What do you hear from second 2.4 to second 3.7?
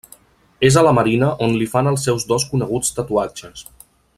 coneguts tatuatges.